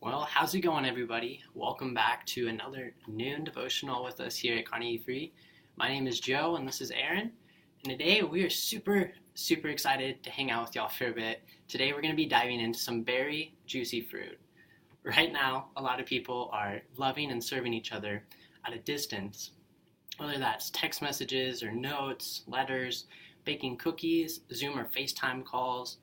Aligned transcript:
Well, 0.00 0.20
how's 0.30 0.54
it 0.54 0.60
going, 0.60 0.86
everybody? 0.86 1.42
Welcome 1.52 1.92
back 1.92 2.24
to 2.26 2.48
another 2.48 2.94
noon 3.06 3.44
devotional 3.44 4.04
with 4.04 4.20
us 4.20 4.36
here 4.36 4.56
at 4.56 4.70
Kearney 4.70 4.94
E-Free. 4.94 5.32
My 5.76 5.88
name 5.88 6.06
is 6.06 6.20
Joe, 6.20 6.56
and 6.56 6.66
this 6.66 6.80
is 6.80 6.90
Aaron. 6.92 7.32
And 7.84 7.90
today 7.90 8.22
we 8.22 8.44
are 8.44 8.50
super, 8.50 9.12
super 9.34 9.68
excited 9.68 10.22
to 10.22 10.30
hang 10.30 10.50
out 10.50 10.64
with 10.64 10.74
y'all 10.74 10.88
for 10.88 11.08
a 11.08 11.12
bit. 11.12 11.42
Today 11.66 11.92
we're 11.92 12.00
going 12.00 12.12
to 12.12 12.16
be 12.16 12.26
diving 12.26 12.60
into 12.60 12.78
some 12.78 13.04
very 13.04 13.54
juicy 13.66 14.00
fruit. 14.00 14.38
Right 15.02 15.32
now, 15.32 15.66
a 15.76 15.82
lot 15.82 16.00
of 16.00 16.06
people 16.06 16.48
are 16.52 16.80
loving 16.96 17.30
and 17.30 17.42
serving 17.42 17.74
each 17.74 17.92
other 17.92 18.24
at 18.64 18.72
a 18.72 18.78
distance, 18.78 19.50
whether 20.16 20.38
that's 20.38 20.70
text 20.70 21.02
messages 21.02 21.62
or 21.62 21.72
notes, 21.72 22.44
letters, 22.46 23.06
baking 23.44 23.76
cookies, 23.76 24.40
Zoom 24.54 24.78
or 24.78 24.84
FaceTime 24.84 25.44
calls, 25.44 25.98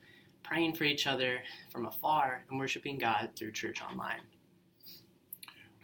praying 0.46 0.74
for 0.74 0.84
each 0.84 1.06
other 1.06 1.40
from 1.70 1.86
afar, 1.86 2.44
and 2.48 2.58
worshiping 2.58 2.98
God 2.98 3.30
through 3.36 3.52
church 3.52 3.82
online. 3.82 4.20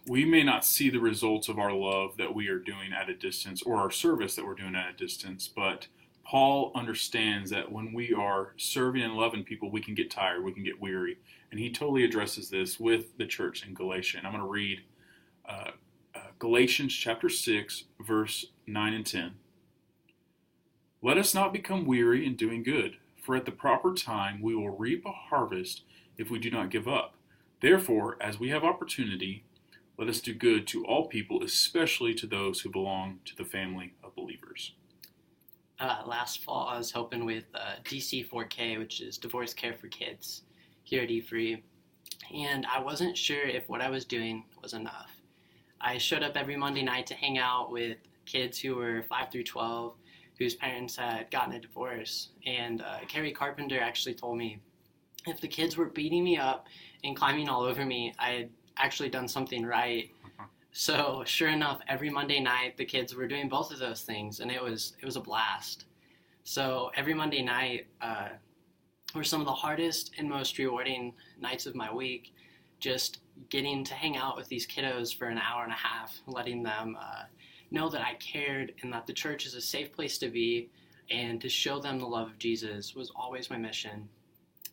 We 0.06 0.24
may 0.24 0.42
not 0.42 0.64
see 0.64 0.90
the 0.90 1.00
results 1.00 1.48
of 1.48 1.58
our 1.58 1.72
love 1.72 2.16
that 2.16 2.34
we 2.34 2.48
are 2.48 2.58
doing 2.58 2.92
at 2.92 3.08
a 3.08 3.14
distance 3.14 3.62
or 3.62 3.76
our 3.76 3.90
service 3.90 4.34
that 4.36 4.44
we're 4.44 4.54
doing 4.54 4.74
at 4.74 4.90
a 4.90 4.96
distance, 4.96 5.48
but 5.48 5.86
Paul 6.24 6.72
understands 6.74 7.50
that 7.50 7.70
when 7.70 7.92
we 7.92 8.12
are 8.14 8.54
serving 8.56 9.02
and 9.02 9.14
loving 9.14 9.44
people, 9.44 9.70
we 9.70 9.80
can 9.80 9.94
get 9.94 10.10
tired, 10.10 10.44
we 10.44 10.52
can 10.52 10.64
get 10.64 10.80
weary. 10.80 11.18
And 11.50 11.60
he 11.60 11.70
totally 11.70 12.04
addresses 12.04 12.48
this 12.48 12.80
with 12.80 13.16
the 13.18 13.26
church 13.26 13.66
in 13.66 13.74
Galatia. 13.74 14.18
And 14.18 14.26
I'm 14.26 14.32
going 14.32 14.44
to 14.44 14.50
read 14.50 14.80
uh, 15.48 15.70
uh, 16.14 16.20
Galatians 16.38 16.94
chapter 16.94 17.28
6, 17.28 17.84
verse 18.00 18.46
9 18.66 18.94
and 18.94 19.06
10. 19.06 19.32
Let 21.02 21.18
us 21.18 21.34
not 21.34 21.52
become 21.52 21.84
weary 21.84 22.24
in 22.24 22.36
doing 22.36 22.62
good, 22.62 22.96
for 23.22 23.36
at 23.36 23.46
the 23.46 23.52
proper 23.52 23.94
time 23.94 24.42
we 24.42 24.54
will 24.54 24.76
reap 24.76 25.06
a 25.06 25.12
harvest 25.12 25.84
if 26.18 26.30
we 26.30 26.38
do 26.38 26.50
not 26.50 26.70
give 26.70 26.86
up. 26.86 27.14
Therefore, 27.60 28.16
as 28.20 28.40
we 28.40 28.50
have 28.50 28.64
opportunity, 28.64 29.44
let 29.96 30.08
us 30.08 30.20
do 30.20 30.34
good 30.34 30.66
to 30.68 30.84
all 30.84 31.06
people, 31.06 31.42
especially 31.42 32.12
to 32.14 32.26
those 32.26 32.60
who 32.60 32.70
belong 32.70 33.20
to 33.24 33.36
the 33.36 33.44
family 33.44 33.94
of 34.02 34.16
believers. 34.16 34.72
Uh, 35.78 36.02
last 36.06 36.42
fall, 36.42 36.68
I 36.68 36.76
was 36.76 36.90
helping 36.90 37.24
with 37.24 37.44
uh, 37.54 37.76
DC4K, 37.84 38.78
which 38.78 39.00
is 39.00 39.18
Divorce 39.18 39.54
Care 39.54 39.74
for 39.74 39.88
Kids, 39.88 40.42
here 40.82 41.02
at 41.02 41.10
E-Free, 41.10 41.62
and 42.34 42.66
I 42.66 42.80
wasn't 42.80 43.16
sure 43.16 43.42
if 43.42 43.68
what 43.68 43.80
I 43.80 43.90
was 43.90 44.04
doing 44.04 44.44
was 44.60 44.74
enough. 44.74 45.10
I 45.80 45.98
showed 45.98 46.22
up 46.22 46.36
every 46.36 46.56
Monday 46.56 46.82
night 46.82 47.06
to 47.08 47.14
hang 47.14 47.38
out 47.38 47.70
with 47.70 47.98
kids 48.26 48.58
who 48.58 48.76
were 48.76 49.02
5 49.02 49.30
through 49.30 49.44
12 49.44 49.94
whose 50.42 50.54
parents 50.54 50.96
had 50.96 51.30
gotten 51.30 51.54
a 51.54 51.60
divorce. 51.60 52.30
And 52.46 52.82
uh, 52.82 52.98
Carrie 53.08 53.32
Carpenter 53.32 53.80
actually 53.80 54.14
told 54.14 54.38
me 54.38 54.60
if 55.26 55.40
the 55.40 55.48
kids 55.48 55.76
were 55.76 55.86
beating 55.86 56.24
me 56.24 56.36
up 56.36 56.66
and 57.04 57.16
climbing 57.16 57.48
all 57.48 57.62
over 57.62 57.84
me, 57.84 58.12
I 58.18 58.30
had 58.30 58.50
actually 58.76 59.08
done 59.08 59.28
something 59.28 59.64
right. 59.64 60.10
So 60.72 61.22
sure 61.26 61.50
enough, 61.50 61.80
every 61.86 62.10
Monday 62.10 62.40
night 62.40 62.76
the 62.76 62.84
kids 62.84 63.14
were 63.14 63.28
doing 63.28 63.48
both 63.48 63.70
of 63.72 63.78
those 63.78 64.02
things, 64.02 64.40
and 64.40 64.50
it 64.50 64.62
was 64.62 64.96
it 65.00 65.04
was 65.04 65.16
a 65.16 65.20
blast. 65.20 65.84
So 66.44 66.90
every 66.96 67.14
Monday 67.14 67.42
night 67.42 67.86
uh, 68.00 68.28
were 69.14 69.22
some 69.22 69.40
of 69.40 69.46
the 69.46 69.52
hardest 69.52 70.12
and 70.18 70.28
most 70.28 70.58
rewarding 70.58 71.12
nights 71.40 71.66
of 71.66 71.74
my 71.74 71.92
week. 71.92 72.32
Just 72.80 73.18
getting 73.50 73.84
to 73.84 73.94
hang 73.94 74.16
out 74.16 74.36
with 74.36 74.48
these 74.48 74.66
kiddos 74.66 75.14
for 75.16 75.26
an 75.26 75.38
hour 75.38 75.62
and 75.62 75.72
a 75.72 75.76
half, 75.76 76.16
letting 76.26 76.62
them 76.62 76.96
uh, 76.98 77.24
know 77.72 77.88
that 77.88 78.02
I 78.02 78.14
cared 78.14 78.74
and 78.82 78.92
that 78.92 79.06
the 79.06 79.12
church 79.12 79.46
is 79.46 79.54
a 79.54 79.60
safe 79.60 79.92
place 79.92 80.18
to 80.18 80.28
be 80.28 80.70
and 81.10 81.40
to 81.40 81.48
show 81.48 81.80
them 81.80 81.98
the 81.98 82.06
love 82.06 82.28
of 82.28 82.38
Jesus 82.38 82.94
was 82.94 83.10
always 83.14 83.50
my 83.50 83.56
mission. 83.56 84.08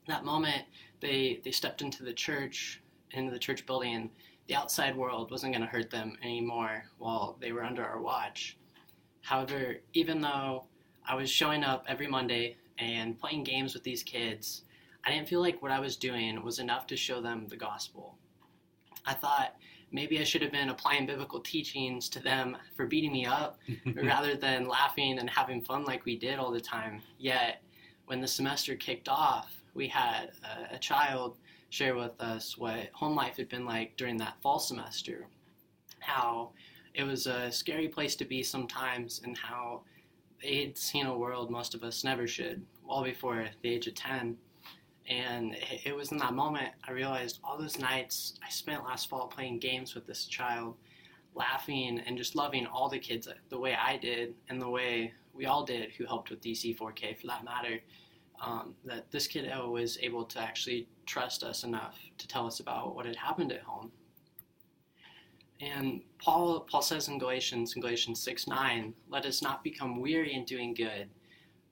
That 0.08 0.26
moment, 0.26 0.64
they, 1.00 1.40
they 1.44 1.52
stepped 1.52 1.82
into 1.82 2.04
the 2.04 2.14
church, 2.14 2.82
into 3.12 3.32
the 3.32 3.40
church 3.40 3.66
building, 3.66 3.96
and 3.96 4.10
the 4.48 4.56
outside 4.56 4.96
world 4.96 5.32
wasn't 5.32 5.54
going 5.54 5.66
to 5.66 5.72
hurt 5.72 5.90
them 5.90 6.18
anymore 6.24 6.86
while 6.98 7.38
they 7.40 7.52
were 7.52 7.64
under 7.64 7.86
our 7.86 8.02
watch. 8.02 8.58
However, 9.22 9.78
even 9.94 10.22
though 10.22 10.66
I 11.08 11.16
was 11.16 11.30
showing 11.30 11.64
up 11.64 11.86
every 11.88 12.08
Monday 12.08 12.58
and 12.78 13.20
playing 13.20 13.44
games 13.44 13.74
with 13.74 13.84
these 13.84 14.04
kids, 14.04 14.64
I 15.06 15.12
didn't 15.12 15.30
feel 15.30 15.42
like 15.42 15.62
what 15.62 15.72
I 15.72 15.80
was 15.80 15.98
doing 15.98 16.44
was 16.44 16.60
enough 16.60 16.88
to 16.88 16.98
show 16.98 17.22
them 17.22 17.48
the 17.48 17.58
gospel. 17.58 18.18
I 19.10 19.14
thought 19.14 19.56
maybe 19.92 20.20
I 20.20 20.24
should 20.24 20.44
have 20.44 20.52
been 20.52 20.70
applying 20.70 21.08
biblical 21.08 21.40
teachings 21.40 22.10
to 22.10 22.20
them 22.20 22.56
for 22.76 22.86
beating 22.86 23.12
me 23.12 23.26
up 23.26 23.58
rather 24.04 24.36
than 24.36 24.68
laughing 24.68 25.18
and 25.18 25.28
having 25.28 25.62
fun 25.62 25.84
like 25.84 26.06
we 26.06 26.16
did 26.16 26.38
all 26.38 26.52
the 26.52 26.62
time. 26.62 27.02
Yet, 27.18 27.64
when 28.06 28.22
the 28.22 28.28
semester 28.28 28.76
kicked 28.76 29.10
off, 29.10 29.52
we 29.74 29.88
had 29.88 30.32
a, 30.44 30.76
a 30.76 30.78
child 30.80 31.38
share 31.70 31.96
with 31.96 32.20
us 32.22 32.56
what 32.56 32.90
home 32.94 33.16
life 33.16 33.38
had 33.38 33.50
been 33.50 33.66
like 33.66 33.98
during 33.98 34.18
that 34.18 34.40
fall 34.44 34.60
semester. 34.60 35.26
How 36.00 36.52
it 36.94 37.04
was 37.04 37.26
a 37.26 37.52
scary 37.52 37.88
place 37.88 38.16
to 38.18 38.26
be 38.26 38.44
sometimes, 38.44 39.22
and 39.24 39.38
how 39.38 39.82
they'd 40.42 40.78
seen 40.78 41.08
a 41.08 41.18
world 41.18 41.50
most 41.50 41.74
of 41.74 41.84
us 41.84 42.04
never 42.04 42.28
should, 42.28 42.64
well 42.88 43.04
before 43.04 43.48
the 43.64 43.70
age 43.70 43.88
of 43.88 43.96
10 43.96 44.38
and 45.10 45.58
it 45.84 45.96
was 45.96 46.12
in 46.12 46.18
that 46.20 46.34
moment 46.34 46.70
I 46.88 46.92
realized 46.92 47.40
all 47.44 47.58
those 47.58 47.80
nights 47.80 48.36
I 48.46 48.50
spent 48.50 48.84
last 48.84 49.10
fall 49.10 49.28
playing 49.28 49.60
games 49.60 49.96
with 49.96 50.06
this 50.06 50.26
child, 50.26 50.76
laughing 51.34 52.00
and 52.06 52.18
just 52.18 52.36
loving 52.36 52.68
all 52.68 52.90
the 52.90 53.00
kids 53.00 53.28
the 53.50 53.60
way 53.60 53.76
I 53.76 53.98
did 53.98 54.36
and 54.50 54.62
the 54.62 54.70
way 54.70 55.14
we 55.34 55.48
all 55.48 55.66
did 55.66 55.92
who 55.98 56.06
helped 56.06 56.30
with 56.30 56.42
DC4K 56.42 57.20
for 57.20 57.28
that 57.28 57.44
matter. 57.44 57.80
Um, 58.42 58.76
that 58.86 59.12
this 59.12 59.28
kid 59.28 59.52
was 59.68 59.98
able 60.02 60.24
to 60.24 60.40
actually 60.40 60.88
trust 61.06 61.44
us 61.44 61.66
enough 61.66 61.98
to 62.18 62.26
tell 62.26 62.48
us 62.48 62.62
about 62.62 62.96
what 62.96 63.06
had 63.06 63.18
happened 63.18 63.52
at 63.52 63.64
home. 63.64 63.92
And 65.60 66.00
Paul, 66.20 66.62
Paul 66.62 66.82
says 66.82 67.10
in 67.10 67.18
Galatians, 67.18 67.74
in 67.76 67.82
Galatians 67.82 68.24
6 68.24 68.48
9, 68.48 68.94
let 69.10 69.26
us 69.26 69.42
not 69.42 69.62
become 69.62 70.00
weary 70.00 70.34
in 70.36 70.46
doing 70.46 70.74
good, 70.74 71.10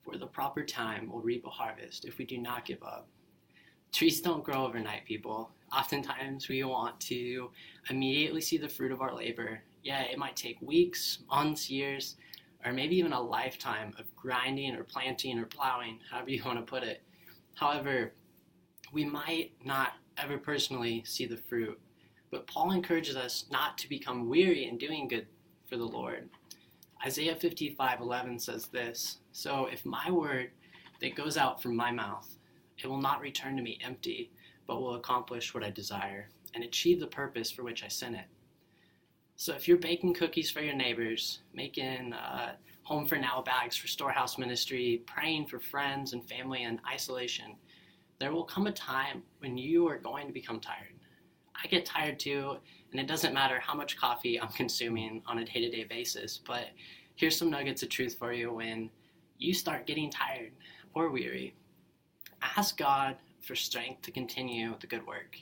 for 0.04 0.18
the 0.18 0.28
proper 0.28 0.66
time 0.66 1.10
will 1.10 1.22
reap 1.22 1.46
a 1.46 1.50
harvest 1.50 2.04
if 2.04 2.18
we 2.18 2.26
do 2.26 2.38
not 2.38 2.66
give 2.66 2.84
up 2.84 3.08
trees 3.92 4.22
don't 4.22 4.44
grow 4.44 4.66
overnight, 4.66 5.06
people. 5.06 5.52
Oftentimes, 5.76 6.48
we 6.48 6.64
want 6.64 7.00
to 7.02 7.52
immediately 7.90 8.42
see 8.42 8.58
the 8.58 8.70
fruit 8.70 8.92
of 8.92 9.02
our 9.02 9.14
labor. 9.14 9.62
Yeah, 9.84 10.02
it 10.04 10.18
might 10.18 10.36
take 10.36 10.62
weeks, 10.62 11.20
months, 11.30 11.70
years, 11.70 12.16
or 12.66 12.74
maybe 12.74 12.98
even 12.98 13.14
a 13.14 13.22
lifetime 13.22 13.94
of 14.00 14.14
grinding 14.16 14.76
or 14.76 14.84
planting 14.84 15.38
or 15.40 15.46
plowing, 15.46 16.00
however 16.10 16.30
you 16.30 16.44
want 16.44 16.58
to 16.60 16.70
put 16.70 16.84
it. 16.84 17.02
However, 17.56 18.14
we 18.92 19.04
might 19.06 19.52
not 19.64 19.94
ever 20.18 20.38
personally 20.38 21.04
see 21.06 21.26
the 21.26 21.38
fruit, 21.38 21.80
but 22.32 22.48
Paul 22.48 22.72
encourages 22.72 23.16
us 23.16 23.46
not 23.52 23.78
to 23.80 23.90
become 23.90 24.30
weary 24.30 24.68
in 24.68 24.78
doing 24.78 25.08
good 25.08 25.28
for 25.68 25.78
the 25.78 25.86
Lord. 25.86 26.30
Isaiah 27.06 27.36
55:11 27.36 28.40
says 28.40 28.68
this, 28.68 29.20
"So 29.32 29.68
if 29.68 29.86
my 29.86 30.10
word 30.10 30.52
that 31.00 31.16
goes 31.16 31.38
out 31.38 31.62
from 31.62 31.76
my 31.76 31.92
mouth 31.92 32.37
it 32.82 32.88
will 32.88 33.02
not 33.02 33.22
return 33.22 33.56
to 33.58 33.64
me 33.64 33.80
empty, 33.84 34.32
but 34.68 34.82
will 34.82 34.96
accomplish 34.96 35.54
what 35.54 35.64
I 35.64 35.70
desire 35.70 36.30
and 36.54 36.64
achieve 36.64 37.00
the 37.00 37.08
purpose 37.08 37.52
for 37.52 37.64
which 37.64 37.84
I 37.84 37.88
sent 37.88 38.16
it. 38.16 38.26
So 39.36 39.54
if 39.54 39.68
you're 39.68 39.78
baking 39.78 40.16
cookies 40.16 40.50
for 40.50 40.62
your 40.62 40.74
neighbors, 40.74 41.42
making 41.54 42.14
uh, 42.14 42.54
home 42.84 43.06
for 43.06 43.18
now 43.18 43.42
bags 43.42 43.78
for 43.78 43.88
storehouse 43.88 44.38
ministry, 44.38 45.04
praying 45.06 45.48
for 45.48 45.60
friends 45.60 46.14
and 46.14 46.28
family 46.28 46.64
in 46.64 46.82
isolation, 46.92 47.56
there 48.20 48.32
will 48.32 48.44
come 48.44 48.66
a 48.66 48.72
time 48.72 49.22
when 49.40 49.58
you 49.58 49.88
are 49.88 49.98
going 49.98 50.26
to 50.26 50.34
become 50.34 50.60
tired. 50.60 50.94
I 51.64 51.68
get 51.68 51.86
tired 51.86 52.20
too, 52.20 52.58
and 52.92 53.00
it 53.00 53.08
doesn't 53.08 53.34
matter 53.34 53.60
how 53.60 53.76
much 53.76 53.98
coffee 53.98 54.40
I'm 54.40 54.48
consuming 54.50 55.22
on 55.28 55.40
a 55.40 55.46
day 55.46 55.62
to 55.62 55.70
day 55.70 55.84
basis, 55.84 56.40
but 56.46 56.70
here's 57.16 57.38
some 57.38 57.50
nuggets 57.50 57.84
of 57.84 57.90
truth 57.90 58.16
for 58.18 58.34
you 58.34 58.54
when 58.54 58.90
you 59.38 59.54
start 59.54 59.86
getting 59.86 60.10
tired 60.10 60.52
or 60.96 61.10
weary 61.10 61.56
ask 62.42 62.78
God 62.78 63.18
for 63.42 63.56
strength 63.56 64.02
to 64.04 64.12
continue 64.12 64.76
the 64.80 64.88
good 64.88 65.06
work. 65.06 65.38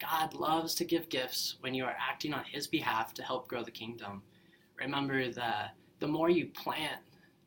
God 0.00 0.34
loves 0.34 0.74
to 0.76 0.84
give 0.84 1.08
gifts 1.08 1.56
when 1.60 1.74
you 1.74 1.84
are 1.84 1.96
acting 1.98 2.34
on 2.34 2.44
His 2.44 2.66
behalf 2.66 3.14
to 3.14 3.22
help 3.22 3.48
grow 3.48 3.62
the 3.62 3.70
kingdom. 3.70 4.22
Remember 4.76 5.30
that 5.30 5.74
the 6.00 6.08
more 6.08 6.28
you 6.28 6.46
plant, 6.46 7.00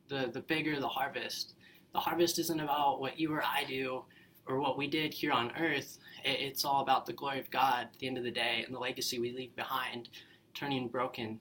the, 0.07 0.29
the 0.31 0.41
bigger 0.41 0.79
the 0.79 0.87
harvest. 0.87 1.53
The 1.93 1.99
harvest 1.99 2.39
isn't 2.39 2.59
about 2.59 2.99
what 2.99 3.19
you 3.19 3.33
or 3.33 3.43
I 3.43 3.65
do 3.67 4.03
or 4.47 4.59
what 4.59 4.77
we 4.77 4.87
did 4.87 5.13
here 5.13 5.31
on 5.31 5.51
earth. 5.57 5.97
It's 6.23 6.63
all 6.63 6.81
about 6.81 7.05
the 7.05 7.13
glory 7.13 7.39
of 7.39 7.49
God 7.51 7.87
at 7.93 7.99
the 7.99 8.07
end 8.07 8.17
of 8.17 8.23
the 8.23 8.31
day 8.31 8.63
and 8.65 8.73
the 8.73 8.79
legacy 8.79 9.19
we 9.19 9.31
leave 9.31 9.55
behind, 9.55 10.09
turning 10.53 10.87
broken 10.87 11.39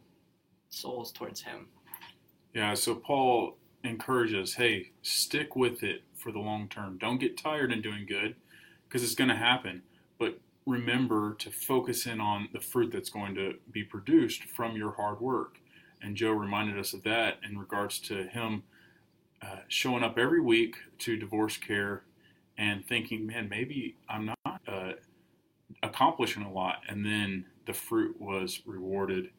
souls 0.70 1.12
towards 1.12 1.42
Him. 1.42 1.68
Yeah, 2.54 2.74
so 2.74 2.94
Paul 2.94 3.56
encourages 3.84 4.54
hey, 4.54 4.90
stick 5.02 5.54
with 5.54 5.82
it 5.82 6.02
for 6.14 6.32
the 6.32 6.38
long 6.38 6.68
term. 6.68 6.98
Don't 6.98 7.20
get 7.20 7.36
tired 7.38 7.70
in 7.72 7.82
doing 7.82 8.06
good 8.06 8.34
because 8.88 9.02
it's 9.02 9.14
going 9.14 9.28
to 9.28 9.36
happen. 9.36 9.82
But 10.18 10.40
remember 10.66 11.34
to 11.34 11.50
focus 11.50 12.06
in 12.06 12.20
on 12.20 12.48
the 12.52 12.60
fruit 12.60 12.90
that's 12.92 13.10
going 13.10 13.34
to 13.34 13.54
be 13.70 13.84
produced 13.84 14.44
from 14.44 14.76
your 14.76 14.92
hard 14.92 15.20
work. 15.20 15.58
And 16.00 16.16
Joe 16.16 16.32
reminded 16.32 16.78
us 16.78 16.92
of 16.92 17.02
that 17.04 17.38
in 17.48 17.58
regards 17.58 17.98
to 18.00 18.24
him 18.24 18.64
uh, 19.42 19.60
showing 19.68 20.02
up 20.02 20.18
every 20.18 20.40
week 20.40 20.76
to 21.00 21.16
divorce 21.16 21.56
care 21.56 22.04
and 22.56 22.86
thinking, 22.86 23.26
man, 23.26 23.48
maybe 23.48 23.96
I'm 24.08 24.26
not 24.26 24.60
uh, 24.66 24.92
accomplishing 25.82 26.42
a 26.42 26.52
lot, 26.52 26.76
and 26.88 27.04
then 27.04 27.46
the 27.66 27.72
fruit 27.72 28.20
was 28.20 28.60
rewarded 28.64 29.30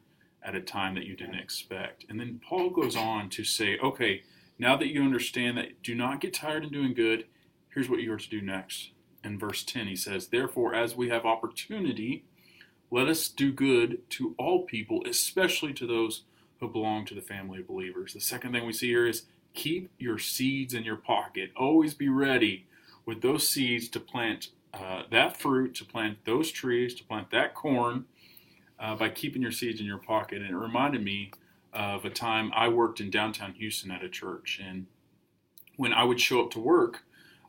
at 0.42 0.54
a 0.54 0.60
time 0.60 0.94
that 0.94 1.06
you 1.06 1.16
didn't 1.16 1.38
expect. 1.38 2.04
And 2.08 2.20
then 2.20 2.40
Paul 2.46 2.70
goes 2.70 2.94
on 2.94 3.30
to 3.30 3.44
say, 3.44 3.78
okay, 3.82 4.22
now 4.58 4.76
that 4.76 4.88
you 4.88 5.02
understand 5.02 5.58
that 5.58 5.82
do 5.82 5.94
not 5.94 6.20
get 6.20 6.34
tired 6.34 6.64
in 6.64 6.70
doing 6.70 6.94
good, 6.94 7.26
here's 7.74 7.88
what 7.88 8.00
you 8.00 8.12
are 8.12 8.18
to 8.18 8.30
do 8.30 8.40
next. 8.40 8.90
In 9.22 9.38
verse 9.38 9.64
10, 9.64 9.86
he 9.86 9.96
says, 9.96 10.28
Therefore, 10.28 10.74
as 10.74 10.96
we 10.96 11.08
have 11.08 11.26
opportunity, 11.26 12.24
let 12.90 13.08
us 13.08 13.28
do 13.28 13.52
good 13.52 14.08
to 14.10 14.34
all 14.38 14.62
people, 14.62 15.02
especially 15.08 15.72
to 15.74 15.86
those 15.86 16.22
who 16.60 16.68
belong 16.68 17.04
to 17.06 17.14
the 17.14 17.20
family 17.20 17.60
of 17.60 17.66
believers. 17.66 18.14
The 18.14 18.20
second 18.20 18.52
thing 18.52 18.64
we 18.64 18.72
see 18.72 18.88
here 18.88 19.06
is 19.06 19.24
keep 19.52 19.90
your 19.98 20.18
seeds 20.18 20.74
in 20.74 20.84
your 20.84 20.96
pocket. 20.96 21.50
Always 21.56 21.94
be 21.94 22.08
ready 22.08 22.66
with 23.04 23.22
those 23.22 23.48
seeds 23.48 23.88
to 23.88 24.00
plant 24.00 24.50
uh, 24.72 25.02
that 25.10 25.36
fruit, 25.36 25.74
to 25.74 25.84
plant 25.84 26.18
those 26.24 26.50
trees, 26.50 26.94
to 26.94 27.04
plant 27.04 27.30
that 27.30 27.54
corn 27.54 28.04
uh, 28.78 28.94
by 28.94 29.08
keeping 29.08 29.42
your 29.42 29.52
seeds 29.52 29.80
in 29.80 29.86
your 29.86 29.98
pocket. 29.98 30.42
And 30.42 30.50
it 30.50 30.56
reminded 30.56 31.02
me 31.02 31.30
of 31.76 32.04
a 32.04 32.10
time 32.10 32.50
I 32.54 32.68
worked 32.68 33.00
in 33.00 33.10
downtown 33.10 33.52
Houston 33.52 33.90
at 33.90 34.02
a 34.02 34.08
church. 34.08 34.60
And 34.62 34.86
when 35.76 35.92
I 35.92 36.04
would 36.04 36.20
show 36.20 36.42
up 36.42 36.50
to 36.52 36.58
work, 36.58 37.02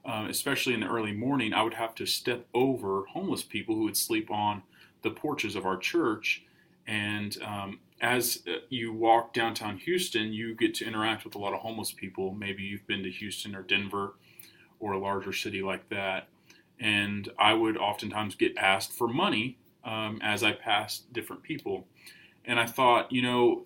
uh, 0.06 0.28
especially 0.30 0.74
in 0.74 0.82
the 0.82 0.88
early 0.88 1.14
morning, 1.14 1.54
I 1.54 1.64
would 1.64 1.76
have 1.76 1.96
to 1.96 2.06
step 2.06 2.46
over 2.54 3.06
homeless 3.06 3.44
people 3.44 3.76
who 3.76 3.84
would 3.84 3.98
sleep 3.98 4.30
on 4.30 4.64
the 5.02 5.12
porches 5.12 5.56
of 5.56 5.66
our 5.66 5.78
church. 5.78 6.44
And 6.86 7.38
um, 7.42 7.80
as 8.02 8.44
uh, 8.48 8.60
you 8.70 8.94
walk 8.94 9.34
downtown 9.34 9.78
Houston, 9.78 10.34
you 10.34 10.56
get 10.56 10.74
to 10.76 10.86
interact 10.86 11.24
with 11.24 11.36
a 11.36 11.40
lot 11.40 11.54
of 11.54 11.60
homeless 11.60 11.92
people. 11.92 12.34
Maybe 12.34 12.64
you've 12.64 12.88
been 12.88 13.04
to 13.04 13.10
Houston 13.10 13.56
or 13.56 13.62
Denver 13.62 14.16
or 14.80 14.92
a 14.92 15.00
larger 15.00 15.34
city 15.34 15.62
like 15.62 15.88
that. 15.90 16.28
And 16.80 17.30
I 17.40 17.54
would 17.54 17.78
oftentimes 17.78 18.36
get 18.36 18.58
asked 18.58 18.92
for 18.92 19.08
money 19.08 19.58
um, 19.84 20.20
as 20.22 20.44
I 20.44 20.52
passed 20.52 21.12
different 21.12 21.44
people. 21.44 21.88
And 22.46 22.60
I 22.60 22.66
thought, 22.66 23.12
you 23.12 23.22
know, 23.22 23.66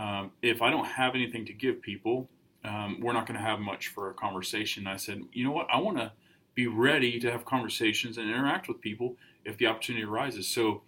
um, 0.00 0.32
if 0.40 0.62
I 0.62 0.70
don't 0.70 0.86
have 0.86 1.14
anything 1.14 1.44
to 1.44 1.52
give 1.52 1.82
people, 1.82 2.30
um, 2.64 2.98
we're 3.00 3.12
not 3.12 3.26
going 3.26 3.38
to 3.38 3.44
have 3.44 3.60
much 3.60 3.88
for 3.88 4.08
a 4.08 4.14
conversation. 4.14 4.86
I 4.86 4.96
said, 4.96 5.22
you 5.32 5.44
know 5.44 5.50
what? 5.50 5.66
I 5.70 5.78
want 5.78 5.98
to 5.98 6.12
be 6.54 6.66
ready 6.66 7.20
to 7.20 7.30
have 7.30 7.44
conversations 7.44 8.16
and 8.16 8.26
interact 8.28 8.66
with 8.66 8.80
people 8.80 9.16
if 9.44 9.58
the 9.58 9.66
opportunity 9.66 10.04
arises. 10.04 10.48
So 10.48 10.80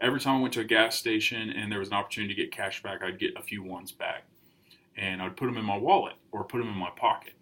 every 0.00 0.20
time 0.20 0.36
I 0.36 0.40
went 0.40 0.54
to 0.54 0.60
a 0.60 0.64
gas 0.64 0.96
station 0.96 1.50
and 1.50 1.70
there 1.70 1.80
was 1.80 1.88
an 1.88 1.94
opportunity 1.94 2.32
to 2.32 2.40
get 2.40 2.52
cash 2.52 2.80
back, 2.80 3.02
I'd 3.02 3.18
get 3.18 3.36
a 3.36 3.42
few 3.42 3.64
ones 3.64 3.90
back. 3.90 4.22
And 4.96 5.20
I'd 5.20 5.36
put 5.36 5.46
them 5.46 5.56
in 5.56 5.64
my 5.64 5.76
wallet 5.76 6.14
or 6.30 6.44
put 6.44 6.58
them 6.58 6.68
in 6.68 6.76
my 6.76 6.90
pocket. 6.96 7.34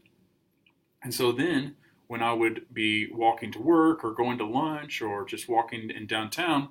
And 1.02 1.12
so 1.12 1.30
then 1.30 1.76
when 2.06 2.22
I 2.22 2.32
would 2.32 2.64
be 2.72 3.10
walking 3.12 3.52
to 3.52 3.60
work 3.60 4.02
or 4.02 4.12
going 4.12 4.38
to 4.38 4.46
lunch 4.46 5.02
or 5.02 5.26
just 5.26 5.46
walking 5.46 5.90
in 5.90 6.06
downtown, 6.06 6.70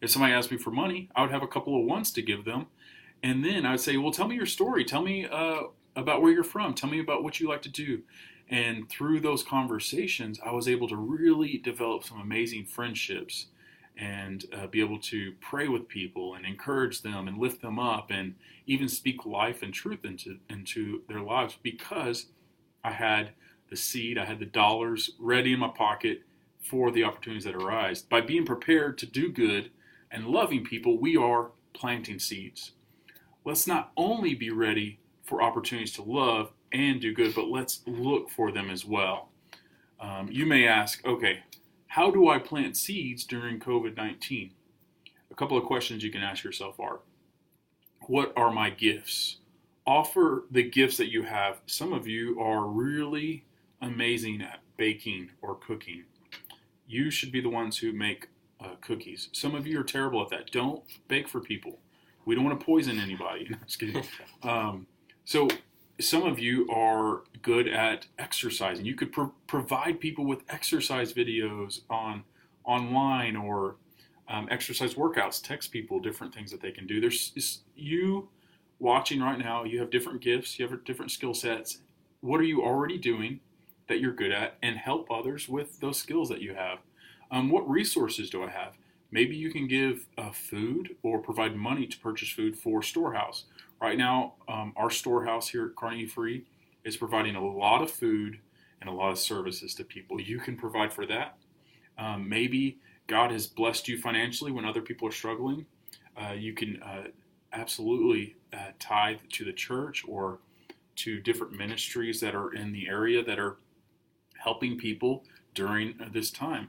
if 0.00 0.10
somebody 0.10 0.32
asked 0.32 0.52
me 0.52 0.58
for 0.58 0.70
money, 0.70 1.08
I 1.16 1.22
would 1.22 1.32
have 1.32 1.42
a 1.42 1.48
couple 1.48 1.76
of 1.76 1.86
ones 1.86 2.12
to 2.12 2.22
give 2.22 2.44
them. 2.44 2.66
And 3.22 3.44
then 3.44 3.66
I 3.66 3.72
would 3.72 3.80
say, 3.80 3.96
Well, 3.96 4.12
tell 4.12 4.28
me 4.28 4.36
your 4.36 4.46
story. 4.46 4.84
Tell 4.84 5.02
me 5.02 5.26
uh, 5.26 5.62
about 5.94 6.22
where 6.22 6.32
you're 6.32 6.44
from. 6.44 6.74
Tell 6.74 6.90
me 6.90 7.00
about 7.00 7.22
what 7.22 7.40
you 7.40 7.48
like 7.48 7.62
to 7.62 7.68
do. 7.68 8.02
And 8.48 8.88
through 8.88 9.20
those 9.20 9.42
conversations, 9.42 10.38
I 10.44 10.52
was 10.52 10.68
able 10.68 10.88
to 10.88 10.96
really 10.96 11.58
develop 11.58 12.04
some 12.04 12.20
amazing 12.20 12.66
friendships 12.66 13.46
and 13.96 14.44
uh, 14.52 14.66
be 14.66 14.80
able 14.80 15.00
to 15.00 15.32
pray 15.40 15.68
with 15.68 15.88
people 15.88 16.34
and 16.34 16.44
encourage 16.44 17.02
them 17.02 17.28
and 17.28 17.38
lift 17.38 17.62
them 17.62 17.78
up 17.78 18.10
and 18.10 18.34
even 18.66 18.88
speak 18.88 19.24
life 19.24 19.62
and 19.62 19.72
truth 19.72 20.04
into, 20.04 20.38
into 20.50 21.02
their 21.08 21.20
lives 21.20 21.56
because 21.62 22.26
I 22.84 22.92
had 22.92 23.30
the 23.70 23.76
seed, 23.76 24.18
I 24.18 24.26
had 24.26 24.38
the 24.38 24.46
dollars 24.46 25.10
ready 25.18 25.52
in 25.52 25.58
my 25.58 25.68
pocket 25.68 26.22
for 26.60 26.90
the 26.90 27.04
opportunities 27.04 27.44
that 27.44 27.54
arise. 27.54 28.02
By 28.02 28.20
being 28.20 28.44
prepared 28.44 28.98
to 28.98 29.06
do 29.06 29.30
good 29.30 29.70
and 30.10 30.26
loving 30.26 30.64
people, 30.64 30.98
we 30.98 31.16
are 31.16 31.50
planting 31.72 32.18
seeds. 32.18 32.72
Let's 33.46 33.68
not 33.68 33.92
only 33.96 34.34
be 34.34 34.50
ready 34.50 34.98
for 35.22 35.40
opportunities 35.40 35.92
to 35.92 36.02
love 36.02 36.50
and 36.72 37.00
do 37.00 37.14
good, 37.14 37.32
but 37.32 37.46
let's 37.46 37.80
look 37.86 38.28
for 38.28 38.50
them 38.50 38.70
as 38.70 38.84
well. 38.84 39.28
Um, 40.00 40.28
you 40.32 40.44
may 40.44 40.66
ask, 40.66 41.06
okay, 41.06 41.44
how 41.86 42.10
do 42.10 42.28
I 42.28 42.40
plant 42.40 42.76
seeds 42.76 43.22
during 43.22 43.60
COVID 43.60 43.96
19? 43.96 44.50
A 45.30 45.34
couple 45.36 45.56
of 45.56 45.62
questions 45.62 46.02
you 46.02 46.10
can 46.10 46.24
ask 46.24 46.42
yourself 46.42 46.80
are 46.80 46.98
What 48.08 48.32
are 48.36 48.50
my 48.50 48.68
gifts? 48.68 49.36
Offer 49.86 50.46
the 50.50 50.68
gifts 50.68 50.96
that 50.96 51.12
you 51.12 51.22
have. 51.22 51.60
Some 51.66 51.92
of 51.92 52.08
you 52.08 52.40
are 52.40 52.66
really 52.66 53.44
amazing 53.80 54.42
at 54.42 54.58
baking 54.76 55.30
or 55.40 55.54
cooking. 55.54 56.02
You 56.88 57.12
should 57.12 57.30
be 57.30 57.40
the 57.40 57.48
ones 57.48 57.78
who 57.78 57.92
make 57.92 58.26
uh, 58.60 58.74
cookies. 58.80 59.28
Some 59.30 59.54
of 59.54 59.68
you 59.68 59.78
are 59.78 59.84
terrible 59.84 60.20
at 60.20 60.30
that. 60.30 60.50
Don't 60.50 60.82
bake 61.06 61.28
for 61.28 61.40
people. 61.40 61.78
We 62.26 62.34
don't 62.34 62.44
want 62.44 62.58
to 62.60 62.64
poison 62.64 63.00
anybody. 63.00 63.48
No, 63.50 63.56
just 63.66 63.78
kidding. 63.80 64.02
Um, 64.42 64.86
so 65.24 65.48
some 65.98 66.24
of 66.24 66.38
you 66.38 66.68
are 66.70 67.22
good 67.40 67.66
at 67.66 68.06
exercising. 68.18 68.84
You 68.84 68.94
could 68.94 69.12
pro- 69.12 69.32
provide 69.46 69.98
people 69.98 70.26
with 70.26 70.42
exercise 70.50 71.12
videos 71.12 71.80
on 71.88 72.24
online 72.64 73.34
or 73.34 73.76
um, 74.28 74.46
exercise 74.50 74.94
workouts. 74.94 75.42
Text 75.42 75.72
people 75.72 75.98
different 75.98 76.34
things 76.34 76.50
that 76.50 76.60
they 76.60 76.70
can 76.70 76.86
do. 76.86 77.00
There's 77.00 77.62
you 77.74 78.28
watching 78.78 79.20
right 79.20 79.38
now. 79.38 79.64
You 79.64 79.80
have 79.80 79.90
different 79.90 80.20
gifts. 80.20 80.58
You 80.58 80.68
have 80.68 80.84
different 80.84 81.10
skill 81.10 81.32
sets. 81.32 81.78
What 82.20 82.40
are 82.40 82.44
you 82.44 82.62
already 82.62 82.98
doing 82.98 83.40
that 83.88 84.00
you're 84.00 84.12
good 84.12 84.32
at, 84.32 84.56
and 84.62 84.76
help 84.76 85.10
others 85.10 85.48
with 85.48 85.80
those 85.80 85.98
skills 85.98 86.28
that 86.28 86.42
you 86.42 86.54
have. 86.54 86.78
Um, 87.30 87.50
what 87.50 87.68
resources 87.68 88.30
do 88.30 88.42
I 88.42 88.50
have? 88.50 88.74
Maybe 89.10 89.36
you 89.36 89.50
can 89.50 89.66
give 89.68 90.06
uh, 90.18 90.30
food 90.30 90.96
or 91.02 91.18
provide 91.18 91.56
money 91.56 91.86
to 91.86 91.98
purchase 91.98 92.30
food 92.30 92.56
for 92.56 92.82
Storehouse. 92.82 93.44
Right 93.80 93.98
now, 93.98 94.34
um, 94.48 94.72
our 94.76 94.90
Storehouse 94.90 95.48
here 95.48 95.66
at 95.66 95.76
Kearney 95.76 96.02
E-Free 96.02 96.44
is 96.84 96.96
providing 96.96 97.36
a 97.36 97.44
lot 97.46 97.82
of 97.82 97.90
food 97.90 98.38
and 98.80 98.90
a 98.90 98.92
lot 98.92 99.10
of 99.10 99.18
services 99.18 99.74
to 99.74 99.84
people. 99.84 100.20
You 100.20 100.38
can 100.38 100.56
provide 100.56 100.92
for 100.92 101.06
that. 101.06 101.36
Um, 101.98 102.28
maybe 102.28 102.78
God 103.06 103.30
has 103.30 103.46
blessed 103.46 103.88
you 103.88 103.98
financially 103.98 104.52
when 104.52 104.64
other 104.64 104.82
people 104.82 105.08
are 105.08 105.12
struggling. 105.12 105.66
Uh, 106.16 106.32
you 106.32 106.52
can 106.52 106.82
uh, 106.82 107.04
absolutely 107.52 108.36
uh, 108.52 108.72
tithe 108.78 109.18
to 109.32 109.44
the 109.44 109.52
church 109.52 110.04
or 110.08 110.40
to 110.96 111.20
different 111.20 111.52
ministries 111.52 112.20
that 112.20 112.34
are 112.34 112.52
in 112.54 112.72
the 112.72 112.88
area 112.88 113.22
that 113.22 113.38
are 113.38 113.58
helping 114.38 114.78
people 114.78 115.24
during 115.54 115.94
this 116.12 116.30
time. 116.30 116.68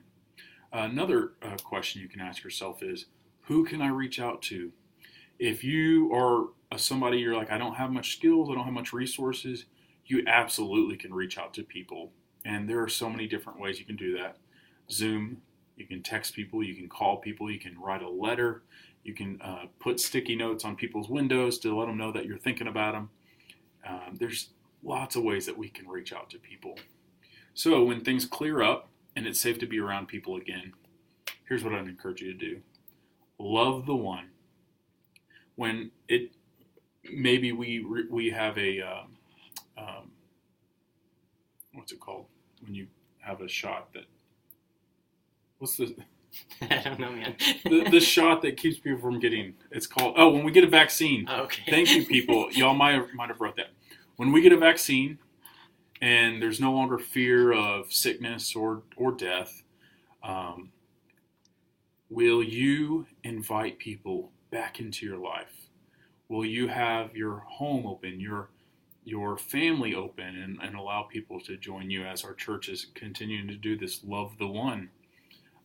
Another 0.72 1.34
uh, 1.42 1.56
question 1.64 2.02
you 2.02 2.10
can 2.10 2.22
ask 2.22 2.44
yourself 2.44 2.84
is 2.84 3.06
who 3.42 3.64
can 3.64 3.82
I 3.82 3.88
reach 3.88 4.20
out 4.20 4.42
to? 4.44 4.72
If 5.40 5.64
you 5.64 6.14
are 6.14 6.48
somebody 6.78 7.20
you're 7.20 7.36
like, 7.36 7.52
I 7.52 7.58
don't 7.58 7.76
have 7.76 7.92
much 7.92 8.18
skills, 8.18 8.50
I 8.50 8.56
don't 8.56 8.66
have 8.66 8.74
much 8.74 8.92
resources, 8.92 9.66
you 10.06 10.24
absolutely 10.28 10.98
can 10.98 11.14
reach 11.14 11.38
out 11.38 11.54
to 11.56 11.64
people. 11.64 12.12
And 12.44 12.70
there 12.70 12.82
are 12.82 12.90
so 12.90 13.10
many 13.10 13.28
different 13.28 13.60
ways 13.60 13.80
you 13.80 13.86
can 13.86 13.96
do 13.96 14.18
that. 14.18 14.38
Zoom, 14.92 15.42
you 15.76 15.86
can 15.86 16.02
text 16.02 16.34
people, 16.34 16.64
you 16.64 16.76
can 16.76 16.90
call 16.90 17.18
people, 17.18 17.52
you 17.52 17.60
can 17.60 17.80
write 17.80 18.02
a 18.02 18.10
letter, 18.10 18.64
you 19.04 19.14
can 19.14 19.40
uh, 19.42 19.66
put 19.80 20.00
sticky 20.00 20.36
notes 20.36 20.66
on 20.66 20.76
people's 20.76 21.10
windows 21.10 21.60
to 21.60 21.78
let 21.78 21.88
them 21.88 21.98
know 21.98 22.12
that 22.12 22.26
you're 22.26 22.38
thinking 22.38 22.68
about 22.68 22.94
them. 22.94 23.10
Um, 23.88 24.16
there's 24.20 24.50
lots 24.84 25.16
of 25.16 25.24
ways 25.24 25.46
that 25.46 25.58
we 25.58 25.70
can 25.70 25.88
reach 25.88 26.12
out 26.14 26.30
to 26.32 26.40
people. 26.40 26.78
So 27.54 27.84
when 27.84 28.02
things 28.02 28.26
clear 28.26 28.62
up, 28.62 28.90
and 29.18 29.26
it's 29.26 29.40
safe 29.40 29.58
to 29.58 29.66
be 29.66 29.80
around 29.80 30.08
people 30.08 30.38
again, 30.38 30.74
here's 31.50 31.64
what 31.64 31.74
I'd 31.74 31.88
encourage 31.88 32.22
you 32.22 32.32
to 32.32 32.38
do 32.38 32.62
love 33.40 33.86
the 33.86 33.96
one. 33.96 34.30
When 35.56 35.90
it 36.08 36.32
maybe 37.12 37.52
we 37.52 37.84
we 38.10 38.30
have 38.30 38.58
a 38.60 38.82
um, 38.82 39.18
um, 39.76 40.12
what's 41.74 41.92
it 41.92 42.00
called 42.00 42.28
when 42.62 42.76
you 42.76 42.88
have 43.20 43.42
a 43.42 43.48
shot 43.48 43.92
that 43.94 44.06
what's 45.58 45.78
the 45.78 45.96
I 46.62 46.82
don't 46.84 47.00
know, 47.00 47.12
man. 47.12 47.36
the, 47.64 47.90
the 47.90 48.00
shot 48.00 48.44
that 48.44 48.58
keeps 48.58 48.78
people 48.78 49.00
from 49.00 49.20
getting 49.20 49.56
it's 49.72 49.88
called 49.88 50.14
oh 50.18 50.30
when 50.30 50.44
we 50.44 50.52
get 50.52 50.64
a 50.64 50.70
vaccine. 50.70 51.26
Oh, 51.28 51.44
okay. 51.44 51.64
Thank 51.72 51.90
you, 51.90 52.06
people. 52.06 52.50
Y'all 52.52 52.76
might 52.76 52.94
have, 52.94 53.12
might 53.16 53.30
have 53.30 53.42
wrote 53.42 53.56
that. 53.56 53.70
When 54.18 54.32
we 54.32 54.42
get 54.42 54.52
a 54.52 54.58
vaccine, 54.58 55.18
and 56.02 56.42
there's 56.42 56.60
no 56.60 56.72
longer 56.72 56.98
fear 56.98 57.52
of 57.54 57.92
sickness 57.92 58.56
or 58.56 58.84
or 58.96 59.12
death. 59.12 59.64
Um, 60.24 60.72
will 62.10 62.44
you 62.44 63.08
invite 63.24 63.80
people 63.80 64.32
back 64.52 64.80
into 64.80 65.06
your 65.06 65.18
life? 65.18 65.70
Will 66.30 66.46
you 66.46 66.68
have 66.68 67.16
your 67.16 67.40
home 67.48 67.86
open, 67.86 68.20
your 68.20 68.50
your 69.04 69.38
family 69.38 69.96
open, 69.96 70.36
and, 70.36 70.60
and 70.62 70.76
allow 70.76 71.04
people 71.04 71.40
to 71.42 71.58
join 71.58 71.90
you 71.90 72.04
as 72.06 72.24
our 72.24 72.34
church 72.34 72.68
is 72.68 72.88
continuing 72.94 73.48
to 73.48 73.56
do 73.56 73.78
this 73.78 74.04
Love 74.04 74.38
the 74.38 74.48
One 74.48 74.90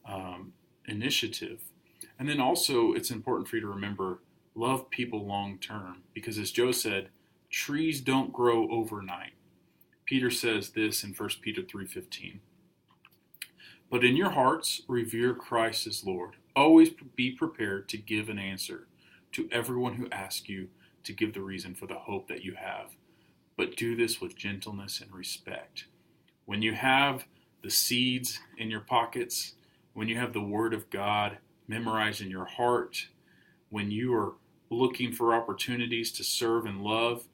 um, 0.08 0.52
initiative? 0.86 1.60
And 2.18 2.28
then 2.28 2.40
also, 2.40 2.92
it's 2.92 3.10
important 3.10 3.48
for 3.48 3.56
you 3.56 3.62
to 3.62 3.68
remember 3.68 4.20
love 4.54 4.88
people 4.90 5.26
long 5.26 5.58
term 5.58 6.02
because, 6.14 6.38
as 6.38 6.52
Joe 6.52 6.72
said, 6.72 7.08
trees 7.50 8.00
don't 8.00 8.32
grow 8.32 8.70
overnight 8.70 9.32
Peter 10.12 10.30
says 10.30 10.72
this 10.72 11.02
in 11.04 11.14
1 11.14 11.40
Peter 11.40 11.62
3:15. 11.62 12.42
But 13.88 14.04
in 14.04 14.14
your 14.14 14.28
hearts 14.28 14.82
revere 14.86 15.34
Christ 15.34 15.86
as 15.86 16.04
Lord. 16.04 16.36
Always 16.54 16.90
be 16.90 17.30
prepared 17.30 17.88
to 17.88 17.96
give 17.96 18.28
an 18.28 18.38
answer 18.38 18.88
to 19.30 19.48
everyone 19.50 19.94
who 19.94 20.10
asks 20.10 20.50
you 20.50 20.68
to 21.04 21.14
give 21.14 21.32
the 21.32 21.40
reason 21.40 21.74
for 21.74 21.86
the 21.86 22.00
hope 22.00 22.28
that 22.28 22.44
you 22.44 22.56
have. 22.56 22.94
But 23.56 23.74
do 23.74 23.96
this 23.96 24.20
with 24.20 24.36
gentleness 24.36 25.00
and 25.00 25.10
respect. 25.14 25.86
When 26.44 26.60
you 26.60 26.74
have 26.74 27.26
the 27.62 27.70
seeds 27.70 28.38
in 28.58 28.70
your 28.70 28.80
pockets, 28.80 29.54
when 29.94 30.08
you 30.08 30.18
have 30.18 30.34
the 30.34 30.42
Word 30.42 30.74
of 30.74 30.90
God 30.90 31.38
memorized 31.66 32.20
in 32.20 32.30
your 32.30 32.44
heart, 32.44 33.08
when 33.70 33.90
you 33.90 34.12
are 34.12 34.34
looking 34.68 35.10
for 35.10 35.32
opportunities 35.32 36.12
to 36.12 36.22
serve 36.22 36.66
and 36.66 36.84
love, 36.84 37.28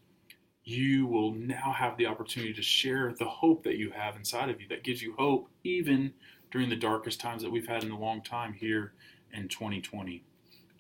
you 0.69 1.07
will 1.07 1.33
now 1.33 1.73
have 1.73 1.97
the 1.97 2.05
opportunity 2.05 2.53
to 2.53 2.61
share 2.61 3.15
the 3.19 3.25
hope 3.25 3.65
that 3.65 3.79
you 3.79 3.91
have 3.91 4.17
inside 4.17 4.51
of 4.51 4.61
you 4.61 4.69
that 4.69 4.85
gives 4.85 5.01
you 5.01 5.15
hope 5.17 5.49
even 5.65 6.13
during 6.51 6.69
the 6.69 6.77
darkest 6.77 7.19
times 7.19 7.43
that 7.43 7.51
we've 7.51 7.67
had 7.67 7.83
in 7.83 7.91
a 7.91 7.99
long 7.99 8.21
time 8.21 8.53
here 8.53 8.93
in 9.33 9.49
2020. 9.49 10.23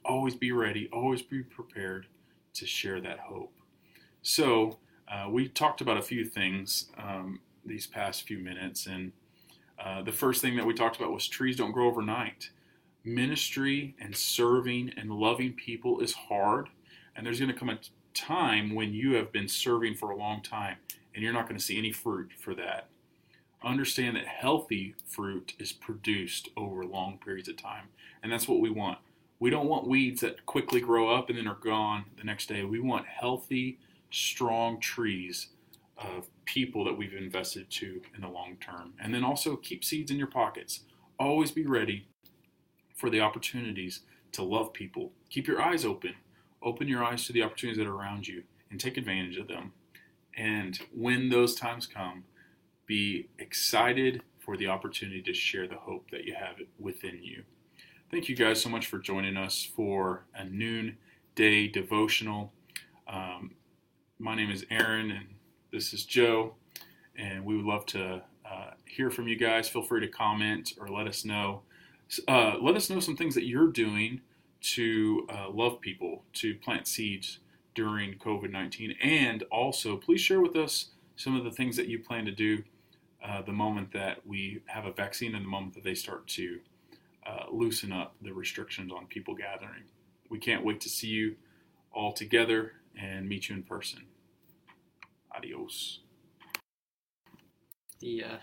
Always 0.04 0.34
be 0.34 0.52
ready, 0.52 0.90
always 0.92 1.22
be 1.22 1.42
prepared 1.42 2.06
to 2.52 2.66
share 2.66 3.00
that 3.00 3.18
hope. 3.18 3.54
So, 4.20 4.78
uh, 5.10 5.30
we 5.30 5.48
talked 5.48 5.80
about 5.80 5.96
a 5.96 6.02
few 6.02 6.26
things 6.26 6.90
um, 6.98 7.40
these 7.64 7.86
past 7.86 8.24
few 8.24 8.38
minutes, 8.38 8.86
and 8.86 9.12
uh, 9.82 10.02
the 10.02 10.12
first 10.12 10.42
thing 10.42 10.56
that 10.56 10.66
we 10.66 10.74
talked 10.74 10.96
about 10.96 11.12
was 11.12 11.26
trees 11.26 11.56
don't 11.56 11.72
grow 11.72 11.86
overnight. 11.86 12.50
Ministry 13.04 13.96
and 13.98 14.14
serving 14.14 14.92
and 14.98 15.10
loving 15.10 15.54
people 15.54 16.00
is 16.00 16.12
hard, 16.12 16.68
and 17.16 17.24
there's 17.24 17.40
going 17.40 17.50
to 17.50 17.58
come 17.58 17.70
a 17.70 17.78
time 18.14 18.74
when 18.74 18.92
you 18.92 19.14
have 19.14 19.32
been 19.32 19.48
serving 19.48 19.94
for 19.94 20.10
a 20.10 20.16
long 20.16 20.42
time 20.42 20.76
and 21.14 21.22
you're 21.22 21.32
not 21.32 21.48
going 21.48 21.58
to 21.58 21.64
see 21.64 21.78
any 21.78 21.92
fruit 21.92 22.30
for 22.38 22.54
that. 22.54 22.88
Understand 23.62 24.16
that 24.16 24.26
healthy 24.26 24.94
fruit 25.04 25.54
is 25.58 25.72
produced 25.72 26.48
over 26.56 26.84
long 26.84 27.18
periods 27.18 27.48
of 27.48 27.56
time, 27.56 27.88
and 28.22 28.30
that's 28.30 28.46
what 28.46 28.60
we 28.60 28.70
want. 28.70 28.98
We 29.40 29.50
don't 29.50 29.68
want 29.68 29.88
weeds 29.88 30.20
that 30.20 30.46
quickly 30.46 30.80
grow 30.80 31.14
up 31.14 31.28
and 31.28 31.38
then 31.38 31.48
are 31.48 31.54
gone 31.54 32.04
the 32.16 32.24
next 32.24 32.46
day. 32.48 32.64
We 32.64 32.80
want 32.80 33.06
healthy, 33.06 33.78
strong 34.10 34.80
trees 34.80 35.48
of 35.96 36.28
people 36.44 36.84
that 36.84 36.96
we've 36.96 37.14
invested 37.14 37.70
to 37.70 38.00
in 38.14 38.20
the 38.20 38.28
long 38.28 38.56
term. 38.60 38.94
And 39.00 39.12
then 39.12 39.24
also 39.24 39.56
keep 39.56 39.84
seeds 39.84 40.10
in 40.10 40.18
your 40.18 40.28
pockets. 40.28 40.80
Always 41.18 41.50
be 41.50 41.66
ready 41.66 42.06
for 42.94 43.10
the 43.10 43.20
opportunities 43.20 44.00
to 44.32 44.42
love 44.42 44.72
people. 44.72 45.12
Keep 45.30 45.46
your 45.46 45.60
eyes 45.60 45.84
open. 45.84 46.14
Open 46.62 46.88
your 46.88 47.04
eyes 47.04 47.26
to 47.26 47.32
the 47.32 47.42
opportunities 47.42 47.78
that 47.78 47.86
are 47.86 47.94
around 47.94 48.26
you 48.26 48.42
and 48.70 48.80
take 48.80 48.96
advantage 48.96 49.36
of 49.36 49.48
them. 49.48 49.72
And 50.36 50.78
when 50.94 51.28
those 51.28 51.54
times 51.54 51.86
come, 51.86 52.24
be 52.86 53.28
excited 53.38 54.22
for 54.38 54.56
the 54.56 54.68
opportunity 54.68 55.20
to 55.22 55.34
share 55.34 55.68
the 55.68 55.76
hope 55.76 56.10
that 56.10 56.24
you 56.24 56.34
have 56.34 56.56
within 56.78 57.20
you. 57.22 57.42
Thank 58.10 58.28
you 58.28 58.36
guys 58.36 58.62
so 58.62 58.70
much 58.70 58.86
for 58.86 58.98
joining 58.98 59.36
us 59.36 59.62
for 59.76 60.24
a 60.34 60.44
noonday 60.44 61.68
devotional. 61.68 62.52
Um, 63.06 63.52
my 64.18 64.34
name 64.34 64.50
is 64.50 64.64
Aaron, 64.70 65.10
and 65.10 65.26
this 65.70 65.92
is 65.92 66.04
Joe, 66.04 66.54
and 67.16 67.44
we 67.44 67.56
would 67.56 67.66
love 67.66 67.84
to 67.86 68.22
uh, 68.50 68.70
hear 68.86 69.10
from 69.10 69.28
you 69.28 69.36
guys. 69.36 69.68
Feel 69.68 69.82
free 69.82 70.00
to 70.00 70.08
comment 70.08 70.72
or 70.80 70.88
let 70.88 71.06
us 71.06 71.24
know. 71.24 71.62
Uh, 72.26 72.54
let 72.60 72.74
us 72.74 72.88
know 72.88 73.00
some 73.00 73.16
things 73.16 73.34
that 73.34 73.44
you're 73.46 73.68
doing 73.68 74.22
to 74.60 75.26
uh, 75.30 75.50
love 75.50 75.80
people, 75.80 76.24
to 76.34 76.54
plant 76.54 76.86
seeds 76.86 77.38
during 77.74 78.14
COVID 78.14 78.50
19. 78.50 78.96
And 79.02 79.42
also, 79.44 79.96
please 79.96 80.20
share 80.20 80.40
with 80.40 80.56
us 80.56 80.90
some 81.16 81.36
of 81.36 81.44
the 81.44 81.50
things 81.50 81.76
that 81.76 81.88
you 81.88 81.98
plan 81.98 82.24
to 82.24 82.32
do 82.32 82.62
uh, 83.24 83.42
the 83.42 83.52
moment 83.52 83.92
that 83.92 84.26
we 84.26 84.62
have 84.66 84.86
a 84.86 84.92
vaccine 84.92 85.34
and 85.34 85.44
the 85.44 85.48
moment 85.48 85.74
that 85.74 85.84
they 85.84 85.94
start 85.94 86.26
to 86.28 86.60
uh, 87.26 87.44
loosen 87.50 87.92
up 87.92 88.14
the 88.22 88.32
restrictions 88.32 88.92
on 88.92 89.06
people 89.06 89.34
gathering. 89.34 89.82
We 90.30 90.38
can't 90.38 90.64
wait 90.64 90.80
to 90.82 90.88
see 90.88 91.08
you 91.08 91.36
all 91.92 92.12
together 92.12 92.72
and 92.98 93.28
meet 93.28 93.48
you 93.48 93.56
in 93.56 93.62
person. 93.62 94.04
Adios. 95.34 96.00
Uh, 98.02 98.38